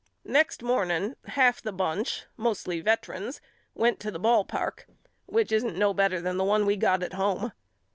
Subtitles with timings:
[0.25, 3.39] Next morning half the bunch mostly vetrans
[3.75, 4.87] went to the ball park
[5.27, 7.51] which isn't no better than the one we got at home.